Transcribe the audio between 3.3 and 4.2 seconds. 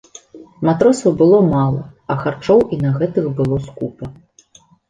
было скупа.